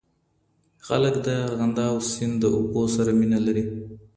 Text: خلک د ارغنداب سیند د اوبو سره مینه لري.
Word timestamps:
خلک 0.87 1.15
د 1.25 1.27
ارغنداب 1.47 1.97
سیند 2.11 2.33
د 2.41 2.45
اوبو 2.55 2.81
سره 2.95 3.11
مینه 3.19 3.39
لري. 3.45 3.63